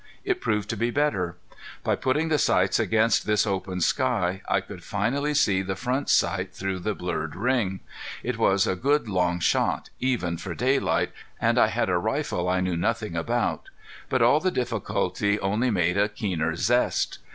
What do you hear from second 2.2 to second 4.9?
the sights against this open sky I could